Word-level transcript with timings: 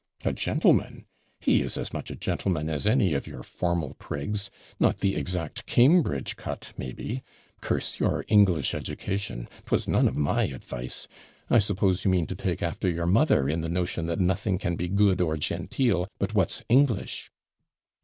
'A 0.25 0.33
gentleman! 0.33 1.05
he 1.41 1.61
is 1.61 1.77
as 1.77 1.93
much 1.93 2.09
a 2.09 2.15
gentleman 2.15 2.71
as 2.71 2.87
any 2.87 3.13
of 3.13 3.27
your 3.27 3.43
formal 3.43 3.93
prigs 3.99 4.49
not 4.79 4.97
the 4.97 5.15
exact 5.15 5.67
Cambridge 5.67 6.35
cut, 6.37 6.73
maybe. 6.75 7.21
Curse 7.61 7.99
your 7.99 8.25
English 8.27 8.73
education! 8.73 9.47
'Twas 9.67 9.87
none 9.87 10.07
of 10.07 10.17
my 10.17 10.45
advice. 10.45 11.07
I 11.51 11.59
suppose 11.59 12.03
you 12.03 12.09
mean 12.09 12.25
to 12.25 12.35
take 12.35 12.63
after 12.63 12.89
your 12.89 13.05
mother 13.05 13.47
in 13.47 13.61
the 13.61 13.69
notion 13.69 14.07
that 14.07 14.19
nothing 14.19 14.57
can 14.57 14.75
be 14.75 14.87
good, 14.87 15.21
or 15.21 15.37
genteel, 15.37 16.07
but 16.17 16.33
what's 16.33 16.63
English.' 16.67 17.29